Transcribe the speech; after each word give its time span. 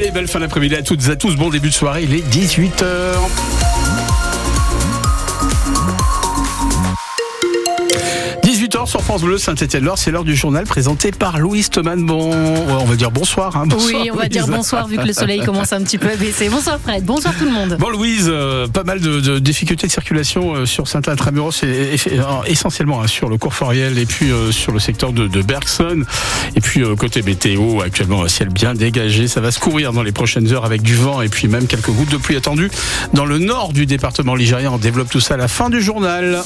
Allez, 0.00 0.12
belle 0.12 0.28
fin 0.28 0.40
d'après-midi 0.40 0.76
à 0.76 0.82
toutes 0.82 1.06
et 1.08 1.10
à 1.10 1.16
tous. 1.16 1.36
Bon 1.36 1.50
début 1.50 1.68
de 1.68 1.74
soirée, 1.74 2.04
il 2.04 2.14
est 2.14 2.26
18h. 2.26 3.59
Sur 8.90 9.02
France 9.02 9.22
Bleu 9.22 9.38
Saint-Étienne-Loire, 9.38 9.96
c'est 9.96 10.10
l'heure 10.10 10.24
du 10.24 10.34
journal 10.34 10.64
présenté 10.64 11.12
par 11.12 11.38
Louise 11.38 11.70
Thoman. 11.70 12.04
Bon, 12.04 12.32
on 12.32 12.84
va 12.86 12.96
dire 12.96 13.12
bonsoir. 13.12 13.56
Hein. 13.56 13.66
bonsoir 13.68 14.02
oui, 14.02 14.10
on 14.12 14.16
va 14.16 14.26
dire 14.26 14.48
bonsoir 14.48 14.88
vu 14.88 14.96
que 14.96 15.06
le 15.06 15.12
soleil 15.12 15.44
commence 15.44 15.72
un 15.72 15.80
petit 15.84 15.96
peu 15.96 16.10
à 16.10 16.16
baisser. 16.16 16.48
Bonsoir 16.48 16.80
Fred, 16.82 17.04
bonsoir 17.04 17.32
tout 17.38 17.44
le 17.44 17.52
monde. 17.52 17.76
Bon 17.78 17.88
Louise, 17.88 18.26
euh, 18.28 18.66
pas 18.66 18.82
mal 18.82 18.98
de, 18.98 19.38
difficultés 19.38 19.86
de 19.86 19.92
circulation 19.92 20.54
euh, 20.54 20.66
sur 20.66 20.88
Saint-Intramuros, 20.88 21.62
et, 21.62 21.94
euh, 22.08 22.22
essentiellement 22.46 23.00
hein, 23.00 23.06
sur 23.06 23.28
le 23.28 23.38
cours 23.38 23.54
Foriel 23.54 23.96
et 23.96 24.06
puis 24.06 24.32
sur 24.50 24.72
le 24.72 24.80
secteur 24.80 25.12
de, 25.12 25.28
de 25.28 25.40
Bergson. 25.40 26.02
Et 26.56 26.60
puis 26.60 26.82
côté 26.96 27.22
météo, 27.22 27.82
actuellement 27.82 28.24
un 28.24 28.28
ciel 28.28 28.48
bien 28.48 28.74
dégagé, 28.74 29.28
ça 29.28 29.40
va 29.40 29.52
se 29.52 29.60
courir 29.60 29.92
dans 29.92 30.02
les 30.02 30.12
prochaines 30.12 30.52
heures 30.52 30.64
avec 30.64 30.82
du 30.82 30.96
vent 30.96 31.22
et 31.22 31.28
puis 31.28 31.46
même 31.46 31.68
quelques 31.68 31.90
gouttes 31.90 32.10
de 32.10 32.16
pluie 32.16 32.34
attendues 32.34 32.72
dans 33.14 33.24
le 33.24 33.38
nord 33.38 33.72
du 33.72 33.86
département 33.86 34.34
ligérien. 34.34 34.72
On 34.72 34.78
développe 34.78 35.10
tout 35.10 35.20
ça 35.20 35.34
à 35.34 35.36
la 35.36 35.46
fin 35.46 35.70
du 35.70 35.80
journal. 35.80 36.42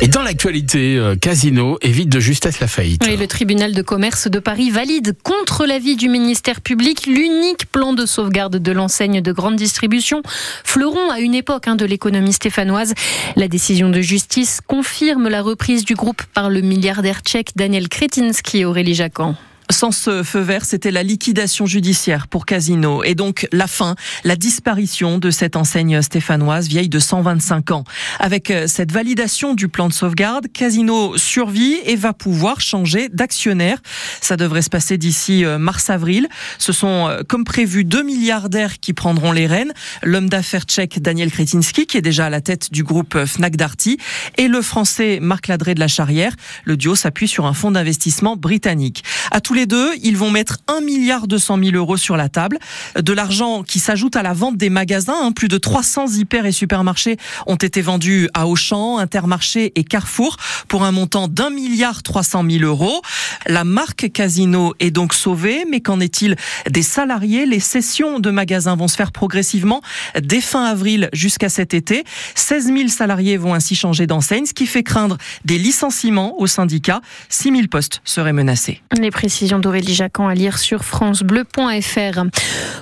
Et 0.00 0.06
dans 0.06 0.22
l'actualité, 0.22 0.96
euh, 0.96 1.16
Casino 1.16 1.76
évite 1.82 2.08
de 2.08 2.20
justesse 2.20 2.60
la 2.60 2.68
faillite. 2.68 3.04
le 3.04 3.26
tribunal 3.26 3.74
de 3.74 3.82
commerce 3.82 4.28
de 4.28 4.38
Paris 4.38 4.70
valide 4.70 5.16
contre 5.24 5.66
l'avis 5.66 5.96
du 5.96 6.08
ministère 6.08 6.60
public 6.60 7.06
l'unique 7.06 7.66
plan 7.72 7.94
de 7.94 8.06
sauvegarde 8.06 8.58
de 8.58 8.72
l'enseigne 8.72 9.20
de 9.20 9.32
grande 9.32 9.56
distribution, 9.56 10.22
fleuron 10.62 11.10
à 11.10 11.18
une 11.18 11.34
époque 11.34 11.66
hein, 11.66 11.74
de 11.74 11.84
l'économie 11.84 12.32
stéphanoise. 12.32 12.94
La 13.34 13.48
décision 13.48 13.88
de 13.88 14.00
justice 14.00 14.60
confirme 14.64 15.28
la 15.28 15.42
reprise 15.42 15.84
du 15.84 15.94
groupe 15.94 16.22
par 16.32 16.48
le 16.48 16.60
milliardaire 16.60 17.20
tchèque 17.20 17.50
Daniel 17.56 17.88
Kretinsky 17.88 18.58
et 18.58 18.64
Aurélie 18.64 18.94
Jacquan. 18.94 19.34
Sans 19.70 19.90
ce 19.90 20.22
feu 20.22 20.40
vert, 20.40 20.64
c'était 20.64 20.90
la 20.90 21.02
liquidation 21.02 21.66
judiciaire 21.66 22.26
pour 22.26 22.46
Casino 22.46 23.04
et 23.04 23.14
donc 23.14 23.46
la 23.52 23.66
fin, 23.66 23.96
la 24.24 24.34
disparition 24.34 25.18
de 25.18 25.30
cette 25.30 25.56
enseigne 25.56 26.00
stéphanoise 26.00 26.68
vieille 26.68 26.88
de 26.88 26.98
125 26.98 27.72
ans. 27.72 27.84
Avec 28.18 28.50
euh, 28.50 28.66
cette 28.66 28.92
validation 28.92 29.52
du 29.52 29.68
plan 29.68 29.88
de 29.88 29.92
sauvegarde, 29.92 30.46
Casino 30.54 31.18
survit 31.18 31.76
et 31.84 31.96
va 31.96 32.14
pouvoir 32.14 32.62
changer 32.62 33.10
d'actionnaire. 33.10 33.78
Ça 34.22 34.36
devrait 34.36 34.62
se 34.62 34.70
passer 34.70 34.96
d'ici 34.96 35.44
euh, 35.44 35.58
mars-avril. 35.58 36.28
Ce 36.56 36.72
sont, 36.72 37.08
euh, 37.08 37.20
comme 37.28 37.44
prévu, 37.44 37.84
deux 37.84 38.02
milliardaires 38.02 38.80
qui 38.80 38.94
prendront 38.94 39.32
les 39.32 39.46
rênes. 39.46 39.74
L'homme 40.02 40.30
d'affaires 40.30 40.64
tchèque 40.64 41.02
Daniel 41.02 41.30
Kretinsky, 41.30 41.86
qui 41.86 41.98
est 41.98 42.02
déjà 42.02 42.26
à 42.26 42.30
la 42.30 42.40
tête 42.40 42.72
du 42.72 42.84
groupe 42.84 43.26
Fnac 43.26 43.56
Darty, 43.56 43.98
et 44.38 44.48
le 44.48 44.62
français 44.62 45.18
Marc 45.20 45.48
Ladré 45.48 45.74
de 45.74 45.80
la 45.80 45.88
Charrière. 45.88 46.32
Le 46.64 46.78
duo 46.78 46.94
s'appuie 46.94 47.28
sur 47.28 47.44
un 47.44 47.52
fonds 47.52 47.70
d'investissement 47.70 48.34
britannique. 48.34 49.04
À 49.30 49.42
tous 49.42 49.57
les 49.58 49.66
deux, 49.66 49.92
ils 50.04 50.16
vont 50.16 50.30
mettre 50.30 50.58
1 50.68 50.82
milliard 50.82 51.26
200 51.26 51.58
000 51.60 51.76
euros 51.76 51.96
sur 51.96 52.16
la 52.16 52.28
table. 52.28 52.60
De 52.96 53.12
l'argent 53.12 53.64
qui 53.64 53.80
s'ajoute 53.80 54.14
à 54.14 54.22
la 54.22 54.32
vente 54.32 54.56
des 54.56 54.70
magasins. 54.70 55.16
Hein. 55.20 55.32
Plus 55.32 55.48
de 55.48 55.58
300 55.58 56.14
hyper 56.14 56.46
et 56.46 56.52
supermarchés 56.52 57.16
ont 57.46 57.56
été 57.56 57.82
vendus 57.82 58.28
à 58.34 58.46
Auchan, 58.46 58.98
Intermarché 58.98 59.72
et 59.74 59.82
Carrefour 59.82 60.36
pour 60.68 60.84
un 60.84 60.92
montant 60.92 61.26
d'un 61.26 61.50
milliard 61.50 62.04
300 62.04 62.44
000 62.48 62.62
euros. 62.62 63.02
La 63.48 63.64
marque 63.64 64.12
Casino 64.12 64.74
est 64.78 64.92
donc 64.92 65.12
sauvée, 65.12 65.64
mais 65.68 65.80
qu'en 65.80 65.98
est-il 65.98 66.36
des 66.70 66.82
salariés? 66.82 67.44
Les 67.44 67.58
sessions 67.58 68.20
de 68.20 68.30
magasins 68.30 68.76
vont 68.76 68.86
se 68.86 68.94
faire 68.94 69.10
progressivement 69.10 69.82
dès 70.20 70.40
fin 70.40 70.66
avril 70.66 71.08
jusqu'à 71.12 71.48
cet 71.48 71.74
été. 71.74 72.04
16 72.36 72.66
000 72.66 72.88
salariés 72.88 73.36
vont 73.36 73.54
ainsi 73.54 73.74
changer 73.74 74.06
d'enseigne, 74.06 74.46
ce 74.46 74.54
qui 74.54 74.66
fait 74.66 74.84
craindre 74.84 75.18
des 75.44 75.58
licenciements 75.58 76.40
au 76.40 76.46
syndicat. 76.46 77.00
6 77.28 77.50
000 77.50 77.62
postes 77.68 78.02
seraient 78.04 78.32
menacés. 78.32 78.82
Les 78.96 79.10
précisions 79.10 79.47
d'Aurélie 79.56 79.94
Jacquan 79.94 80.28
à 80.28 80.34
lire 80.34 80.58
sur 80.58 80.84
francebleu.fr. 80.84 82.24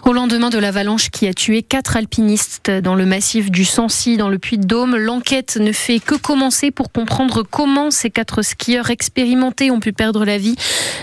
Au 0.05 0.12
lendemain 0.12 0.50
de 0.50 0.59
l'avalanche 0.59 1.11
qui 1.11 1.28
a 1.28 1.34
tué 1.34 1.62
quatre 1.62 1.97
alpinistes 1.97 2.70
dans 2.70 2.97
le 2.97 3.06
massif 3.06 3.53
du 3.53 3.64
Sancy, 3.64 4.17
dans 4.17 4.28
le 4.28 4.39
Puy-de-Dôme, 4.39 4.97
l'enquête 4.97 5.58
ne 5.61 5.70
fait 5.70 6.00
que 6.00 6.17
commencer 6.17 6.73
pour 6.73 6.91
comprendre 6.91 7.45
comment 7.48 7.92
ces 7.92 8.11
quatre 8.11 8.42
skieurs 8.42 8.91
expérimentés 8.91 9.70
ont 9.70 9.79
pu 9.79 9.92
perdre 9.92 10.24
la 10.24 10.39
vie. 10.39 10.57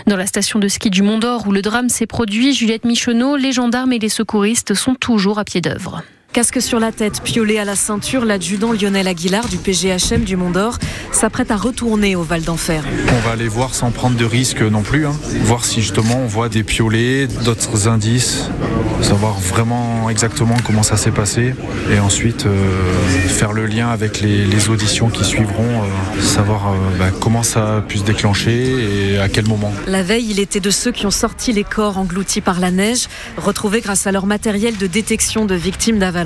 Dans 0.06 0.18
la 0.18 0.26
station 0.26 0.60
de 0.60 0.68
ski 0.68 0.90
du 0.90 1.02
Mont 1.02 1.20
d'Or 1.20 1.48
où 1.48 1.54
le 1.54 1.62
drame 1.62 1.88
s'est 1.88 2.08
produit, 2.08 2.54
Juliette 2.54 2.84
Michonneau, 2.84 3.38
les 3.38 3.54
gendarmes 3.54 3.94
et 3.94 4.00
les 4.00 4.10
secouristes 4.10 4.74
sont 4.74 4.96
toujours 4.96 5.40
à 5.40 5.46
pied 5.46 5.62
d'œuvre. 5.62 6.04
Casque 6.34 6.64
sur 6.64 6.80
la 6.80 6.92
tête, 6.92 7.22
piolet 7.22 7.60
à 7.60 7.64
la 7.64 7.76
ceinture, 7.76 8.26
l'adjudant 8.26 8.72
Lionel 8.74 9.08
Aguilar 9.08 9.48
du 9.48 9.58
PGHM 9.58 10.24
du 10.24 10.36
Mont 10.36 10.50
d'Or 10.50 10.80
s'apprête 11.12 11.52
à 11.52 11.56
retourner 11.56 12.16
au 12.16 12.24
Val 12.24 12.42
d'Enfer. 12.42 12.84
On 13.10 13.28
va 13.28 13.34
aller 13.34 13.48
voir 13.48 13.76
sans 13.76 13.92
prendre 13.92 14.18
de 14.18 14.26
risques 14.26 14.64
non 14.64 14.82
plus, 14.82 15.06
hein. 15.06 15.14
voir 15.44 15.64
si 15.64 15.84
justement 15.84 16.18
on 16.18 16.26
voit 16.26 16.50
des 16.50 16.64
piolets, 16.64 17.28
d'autres 17.28 17.88
indices, 17.88 18.50
savoir 19.04 19.40
vraiment 19.40 20.10
exactement 20.10 20.56
comment 20.66 20.82
ça 20.82 20.98
s'est 20.98 21.12
passé 21.12 21.54
et 21.92 22.00
ensuite 22.00 22.48
euh, 22.48 22.58
faire 23.28 23.54
le 23.54 23.68
lien 23.68 23.90
avec 23.90 24.22
les, 24.22 24.70
auditions 24.70 25.10
qui 25.10 25.26
suivront, 25.26 25.84
euh, 25.84 26.22
savoir 26.22 26.70
euh, 26.70 26.98
bah, 26.98 27.12
comment 27.20 27.44
ça 27.44 27.78
a 27.78 27.82
pu 27.82 28.00
se 28.00 28.04
déclencher 28.04 29.12
et 29.14 29.20
à 29.20 29.30
quel 29.30 29.46
moment. 29.46 29.72
La 29.88 30.02
veille, 30.02 30.28
il 30.30 30.40
était 30.40 30.62
de 30.62 30.70
ceux 30.72 30.92
qui 30.92 31.06
ont 31.06 31.12
sorti 31.12 31.52
les 31.52 31.66
corps 31.66 31.98
engloutis 31.98 32.42
par 32.42 32.60
la 32.60 32.72
neige, 32.72 33.08
retrouvés 33.38 33.82
grâce 33.82 34.08
à 34.08 34.12
leur 34.12 34.26
matériel 34.26 34.78
de 34.78 34.88
détection 34.88 35.46
de 35.46 35.54
victimes 35.54 36.00
d'avalanche. 36.00 36.23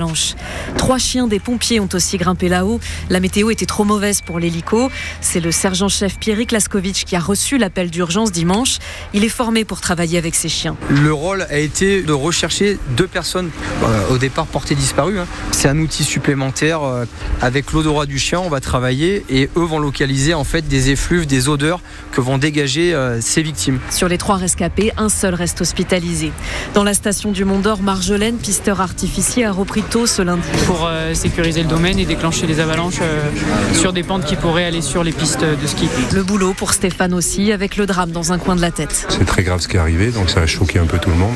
Trois 0.76 0.98
chiens 0.98 1.26
des 1.26 1.40
pompiers 1.40 1.80
ont 1.80 1.88
aussi 1.92 2.16
grimpé 2.16 2.48
là-haut. 2.48 2.80
La 3.10 3.20
météo 3.20 3.50
était 3.50 3.66
trop 3.66 3.84
mauvaise 3.84 4.20
pour 4.20 4.38
l'hélico. 4.38 4.90
C'est 5.20 5.40
le 5.40 5.50
sergent-chef 5.50 6.18
Pierrick 6.18 6.52
Laskovic 6.52 7.04
qui 7.04 7.16
a 7.16 7.20
reçu 7.20 7.58
l'appel 7.58 7.90
d'urgence 7.90 8.32
dimanche. 8.32 8.78
Il 9.12 9.24
est 9.24 9.28
formé 9.28 9.64
pour 9.64 9.80
travailler 9.80 10.18
avec 10.18 10.34
ses 10.34 10.48
chiens. 10.48 10.76
Le 10.88 11.12
rôle 11.12 11.42
a 11.42 11.58
été 11.58 12.02
de 12.02 12.12
rechercher 12.12 12.78
deux 12.96 13.06
personnes 13.06 13.50
euh, 13.82 14.14
au 14.14 14.18
départ 14.18 14.46
portées 14.46 14.74
disparues. 14.74 15.18
Hein. 15.18 15.26
C'est 15.50 15.68
un 15.68 15.78
outil 15.78 16.04
supplémentaire. 16.04 16.82
Euh, 16.82 17.04
avec 17.40 17.72
l'odorat 17.72 18.06
du 18.06 18.18
chien, 18.18 18.40
on 18.40 18.48
va 18.48 18.60
travailler 18.60 19.24
et 19.28 19.48
eux 19.56 19.64
vont 19.64 19.78
localiser 19.78 20.34
en 20.34 20.44
fait 20.44 20.66
des 20.66 20.90
effluves, 20.90 21.26
des 21.26 21.48
odeurs 21.48 21.80
que 22.12 22.20
vont 22.20 22.38
dégager 22.38 22.94
euh, 22.94 23.20
ces 23.20 23.42
victimes. 23.42 23.78
Sur 23.90 24.08
les 24.08 24.18
trois 24.18 24.36
rescapés, 24.36 24.92
un 24.96 25.08
seul 25.08 25.34
reste 25.34 25.60
hospitalisé. 25.60 26.32
Dans 26.74 26.84
la 26.84 26.94
station 26.94 27.30
du 27.30 27.44
Mont 27.44 27.60
d'Or, 27.60 27.82
Marjolaine, 27.82 28.36
pisteur 28.36 28.80
artificier, 28.80 29.44
a 29.44 29.52
repris 29.52 29.82
ce 29.90 30.22
lundi. 30.22 30.46
Pour 30.66 30.86
euh, 30.86 31.14
sécuriser 31.14 31.62
le 31.62 31.68
domaine 31.68 31.98
et 31.98 32.04
déclencher 32.04 32.46
les 32.46 32.60
avalanches 32.60 32.98
euh, 33.00 33.30
sur 33.72 33.92
des 33.92 34.02
pentes 34.02 34.24
qui 34.24 34.36
pourraient 34.36 34.64
aller 34.64 34.82
sur 34.82 35.02
les 35.02 35.12
pistes 35.12 35.40
de 35.44 35.66
ski. 35.66 35.88
Le 36.12 36.22
boulot 36.22 36.52
pour 36.52 36.74
Stéphane 36.74 37.14
aussi, 37.14 37.52
avec 37.52 37.76
le 37.76 37.86
drame 37.86 38.10
dans 38.10 38.32
un 38.32 38.38
coin 38.38 38.54
de 38.54 38.60
la 38.60 38.70
tête. 38.70 39.06
C'est 39.08 39.24
très 39.24 39.42
grave 39.42 39.60
ce 39.60 39.68
qui 39.68 39.76
est 39.76 39.80
arrivé, 39.80 40.10
donc 40.10 40.28
ça 40.28 40.40
a 40.40 40.46
choqué 40.46 40.78
un 40.78 40.84
peu 40.84 40.98
tout 40.98 41.08
le 41.08 41.16
monde. 41.16 41.34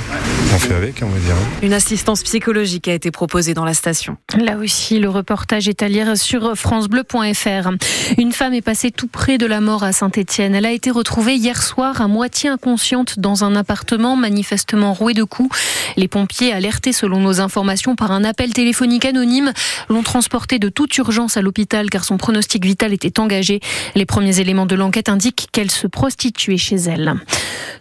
On 0.55 0.59
fait 0.59 0.75
avec, 0.75 1.03
on 1.03 1.09
va 1.09 1.19
dire. 1.19 1.35
Une 1.63 1.73
assistance 1.73 2.23
psychologique 2.23 2.89
a 2.89 2.93
été 2.93 3.11
proposée 3.11 3.55
dans 3.55 3.65
la 3.65 3.75
station. 3.75 4.19
Là 4.39 4.57
aussi, 4.59 4.99
le 4.99 5.09
reportage 5.09 5.69
est 5.69 5.83
à 5.83 5.89
lire 5.89 6.17
sur 6.17 6.55
francebleu.fr. 6.55 7.71
Une 8.19 8.33
femme 8.33 8.53
est 8.53 8.63
passée 8.63 8.91
tout 8.91 9.09
près 9.09 9.39
de 9.39 9.47
la 9.47 9.61
mort 9.61 9.83
à 9.83 9.93
Saint-Étienne. 9.93 10.55
Elle 10.55 10.67
a 10.67 10.73
été 10.73 10.91
retrouvée 10.91 11.37
hier 11.37 11.63
soir 11.63 12.03
à 12.03 12.07
moitié 12.07 12.51
inconsciente 12.51 13.19
dans 13.19 13.45
un 13.45 13.57
appartement 13.57 14.15
manifestement 14.15 14.93
roué 14.93 15.15
de 15.15 15.25
coups. 15.25 15.57
Les 15.97 16.09
pompiers 16.09 16.53
alertés 16.53 16.93
selon 16.93 17.19
nos 17.19 17.41
informations 17.41 17.97
par 17.97 18.13
un 18.13 18.25
appel 18.25 18.42
téléphonique 18.51 19.05
anonyme 19.05 19.53
l'ont 19.89 20.03
transporté 20.03 20.59
de 20.59 20.69
toute 20.69 20.97
urgence 20.99 21.37
à 21.37 21.43
l'hôpital 21.43 21.91
car 21.91 22.05
son 22.05 22.17
pronostic 22.17 22.65
vital 22.65 22.93
était 22.93 23.21
engagé. 23.21 23.61
Les 23.95 24.07
premiers 24.07 24.41
éléments 24.41 24.67
de 24.67 24.75
l'enquête 24.75 25.09
indiquent 25.09 25.49
qu'elle 25.53 25.71
se 25.71 25.87
prostituait 25.87 26.57
chez 26.57 26.77
elle. 26.77 27.15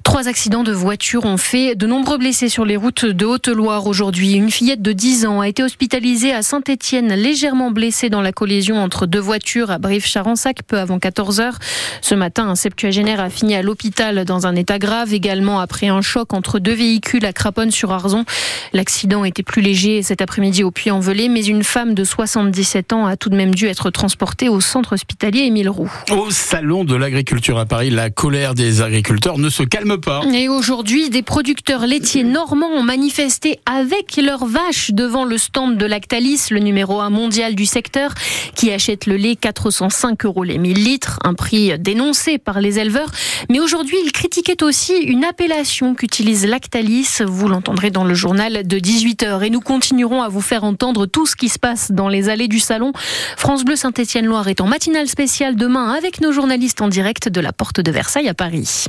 Trois 0.03 0.27
accidents 0.27 0.63
de 0.63 0.71
voiture 0.71 1.25
ont 1.25 1.37
fait 1.37 1.75
de 1.75 1.87
nombreux 1.87 2.17
blessés 2.17 2.49
sur 2.49 2.65
les 2.65 2.75
routes 2.75 3.05
de 3.05 3.25
Haute-Loire 3.25 3.87
aujourd'hui. 3.87 4.33
Une 4.33 4.51
fillette 4.51 4.81
de 4.81 4.91
10 4.91 5.25
ans 5.25 5.39
a 5.39 5.47
été 5.47 5.63
hospitalisée 5.63 6.33
à 6.33 6.41
Saint-Étienne, 6.41 7.13
légèrement 7.13 7.71
blessée 7.71 8.09
dans 8.09 8.21
la 8.21 8.33
collision 8.33 8.77
entre 8.81 9.05
deux 9.05 9.19
voitures 9.19 9.71
à 9.71 9.77
Brive-Charensac 9.77 10.63
peu 10.67 10.77
avant 10.77 10.99
14 10.99 11.39
heures. 11.39 11.59
Ce 12.01 12.13
matin, 12.13 12.49
un 12.49 12.55
septuagénaire 12.55 13.21
a 13.21 13.29
fini 13.29 13.55
à 13.55 13.61
l'hôpital 13.61 14.25
dans 14.25 14.47
un 14.47 14.55
état 14.55 14.79
grave, 14.79 15.13
également 15.13 15.59
après 15.61 15.87
un 15.87 16.01
choc 16.01 16.33
entre 16.33 16.59
deux 16.59 16.73
véhicules 16.73 17.25
à 17.25 17.31
Craponne-sur-Arzon. 17.31 18.25
L'accident 18.73 19.23
était 19.23 19.43
plus 19.43 19.61
léger 19.61 20.01
cet 20.01 20.21
après-midi 20.21 20.50
au 20.59 20.71
Puy-en-Velay, 20.71 21.29
mais 21.29 21.45
une 21.45 21.63
femme 21.63 21.93
de 21.93 22.03
77 22.03 22.93
ans 22.93 23.05
a 23.05 23.15
tout 23.15 23.29
de 23.29 23.35
même 23.35 23.55
dû 23.55 23.67
être 23.67 23.89
transportée 23.89 24.49
au 24.49 24.59
centre 24.59 24.93
hospitalier 24.93 25.43
Émile 25.43 25.69
Roux. 25.69 25.91
Au 26.11 26.29
salon 26.29 26.83
de 26.83 26.95
l'agriculture 26.95 27.57
à 27.57 27.65
Paris, 27.65 27.89
la 27.89 28.09
colère 28.09 28.53
des 28.53 28.81
agriculteurs 28.81 29.37
ne 29.37 29.49
se 29.49 29.63
calme 29.63 29.99
pas. 29.99 30.21
Et 30.33 30.49
aujourd'hui, 30.49 31.09
des 31.09 31.21
producteurs 31.21 31.87
laitiers 31.87 32.23
normands 32.23 32.71
ont 32.75 32.83
manifesté 32.83 33.59
avec 33.65 34.17
leurs 34.17 34.45
vaches 34.45 34.91
devant 34.91 35.23
le 35.23 35.37
stand 35.37 35.77
de 35.77 35.85
Lactalis, 35.85 36.47
le 36.51 36.59
numéro 36.59 36.99
1 36.99 37.09
mondial 37.09 37.55
du 37.55 37.65
secteur, 37.65 38.13
qui 38.55 38.71
achète 38.71 39.05
le 39.05 39.15
lait 39.15 39.37
405 39.37 40.25
euros 40.25 40.43
les 40.43 40.57
1000 40.57 40.83
litres, 40.83 41.19
un 41.23 41.33
prix 41.33 41.79
dénoncé 41.79 42.37
par 42.37 42.59
les 42.59 42.77
éleveurs. 42.77 43.11
Mais 43.49 43.59
aujourd'hui, 43.59 43.97
ils 44.05 44.11
critiquaient 44.11 44.63
aussi 44.63 44.97
une 44.97 45.23
appellation 45.23 45.95
qu'utilise 45.95 46.45
Lactalis. 46.45 47.21
Vous 47.25 47.47
l'entendrez 47.47 47.89
dans 47.89 48.03
le 48.03 48.13
journal 48.13 48.67
de 48.67 48.77
18h. 48.77 49.43
Et 49.45 49.49
nous 49.49 49.61
continuerons 49.61 50.21
à 50.21 50.27
vous 50.27 50.40
faire 50.41 50.63
entendre 50.63 51.05
tout 51.05 51.25
ce 51.25 51.35
qui 51.35 51.49
se 51.49 51.59
passe 51.59 51.91
dans 51.91 52.09
les 52.09 52.29
allées 52.29 52.47
du 52.47 52.59
salon. 52.59 52.91
France 53.37 53.63
Bleu 53.63 53.75
Saint-Étienne-Loire 53.75 54.47
est 54.47 54.61
en 54.61 54.67
matinale 54.67 55.07
spéciale 55.07 55.55
demain 55.55 55.91
avec 55.93 56.21
nos 56.21 56.31
journalistes 56.31 56.81
en 56.81 56.87
direct 56.87 57.29
de 57.29 57.39
la 57.39 57.51
porte 57.53 57.79
de 57.79 57.91
Versailles 57.91 58.29
à 58.29 58.33
Paris. 58.33 58.85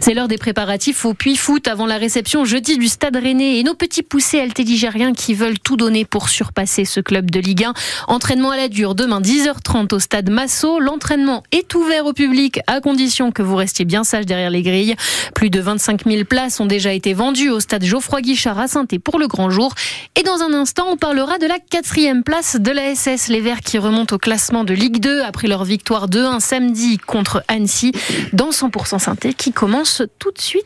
C'est 0.00 0.14
l'heure 0.14 0.28
des 0.28 0.38
préparatifs 0.38 1.04
au 1.04 1.14
Puy 1.14 1.36
Foot 1.36 1.68
avant 1.68 1.86
la 1.86 1.96
réception 1.96 2.44
jeudi 2.44 2.78
du 2.78 2.88
Stade 2.88 3.16
Rennais 3.16 3.58
et 3.58 3.62
nos 3.62 3.74
petits 3.74 4.02
poussés 4.02 4.40
altéligériens 4.40 5.12
qui 5.12 5.34
veulent 5.34 5.58
tout 5.58 5.76
donner 5.76 6.04
pour 6.04 6.28
surpasser 6.28 6.84
ce 6.84 7.00
club 7.00 7.30
de 7.30 7.40
Ligue 7.40 7.64
1. 7.64 7.74
Entraînement 8.08 8.50
à 8.50 8.56
la 8.56 8.68
dure 8.68 8.94
demain 8.94 9.20
10h30 9.20 9.94
au 9.94 9.98
Stade 9.98 10.30
Massot. 10.30 10.80
L'entraînement 10.80 11.42
est 11.52 11.74
ouvert 11.74 12.06
au 12.06 12.12
public 12.12 12.60
à 12.66 12.80
condition 12.80 13.32
que 13.32 13.42
vous 13.42 13.56
restiez 13.56 13.84
bien 13.84 14.04
sage 14.04 14.26
derrière 14.26 14.50
les 14.50 14.62
grilles. 14.62 14.96
Plus 15.34 15.50
de 15.50 15.60
25 15.60 16.04
000 16.06 16.24
places 16.24 16.60
ont 16.60 16.66
déjà 16.66 16.92
été 16.92 17.14
vendues 17.14 17.50
au 17.50 17.60
Stade 17.60 17.84
Geoffroy 17.84 18.20
Guichard 18.20 18.58
à 18.58 18.68
saint 18.68 18.86
pour 19.02 19.18
le 19.18 19.26
grand 19.26 19.50
jour. 19.50 19.74
Et 20.18 20.22
dans 20.22 20.42
un 20.42 20.52
instant, 20.52 20.95
on 20.96 20.98
parlera 20.98 21.36
de 21.36 21.46
la 21.46 21.58
quatrième 21.58 22.22
place 22.22 22.56
de 22.58 22.70
la 22.70 22.94
SS. 22.94 23.28
Les 23.28 23.42
Verts 23.42 23.60
qui 23.60 23.76
remontent 23.76 24.16
au 24.16 24.18
classement 24.18 24.64
de 24.64 24.72
Ligue 24.72 24.98
2 24.98 25.20
après 25.20 25.46
leur 25.46 25.62
victoire 25.62 26.08
2-1 26.08 26.40
samedi 26.40 26.96
contre 26.96 27.44
Annecy 27.48 27.92
dans 28.32 28.48
100% 28.48 28.98
Synthé 28.98 29.34
qui 29.34 29.52
commence 29.52 30.02
tout 30.18 30.30
de 30.30 30.40
suite 30.40 30.64